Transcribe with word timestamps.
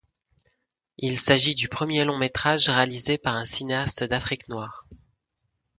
Il 0.97 1.19
s'agit 1.19 1.53
du 1.53 1.67
premier 1.67 2.05
long 2.05 2.17
métrage 2.17 2.69
réalisé 2.69 3.19
par 3.19 3.35
un 3.35 3.45
cinéaste 3.45 4.03
d'Afrique 4.03 4.49
noire. 4.49 4.87